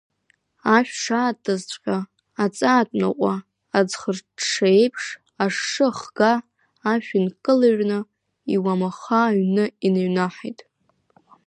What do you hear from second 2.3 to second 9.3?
аҵаатә наҟәа, аӡхырҽҽа еиԥш, ашшы ахга, ашә инкылҩрны, иуамаха